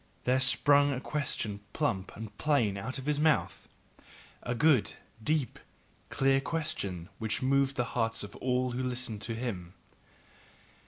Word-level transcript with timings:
there 0.23 0.39
sprang 0.39 0.91
a 0.91 0.99
question 0.99 1.59
plump 1.73 2.11
and 2.17 2.35
plain 2.39 2.75
out 2.75 2.97
of 2.97 3.05
his 3.05 3.19
mouth, 3.19 3.67
a 4.41 4.55
good, 4.55 4.95
deep, 5.23 5.59
clear 6.09 6.41
question, 6.41 7.07
which 7.19 7.43
moved 7.43 7.75
the 7.75 7.83
hearts 7.93 8.23
of 8.23 8.35
all 8.37 8.71
who 8.71 8.81
listened 8.81 9.21
to 9.21 9.35
him. 9.35 9.75